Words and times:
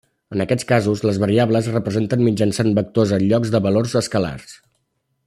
En 0.35 0.41
aquests 0.45 0.65
casos, 0.71 1.03
les 1.07 1.19
variables 1.23 1.69
es 1.69 1.75
representen 1.79 2.25
mitjançant 2.29 2.73
vectors 2.81 3.15
en 3.19 3.29
lloc 3.33 3.47
de 3.57 3.63
valors 3.67 3.95
escalars. 4.03 4.61